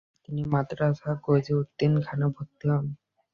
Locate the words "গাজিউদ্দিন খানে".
1.25-2.27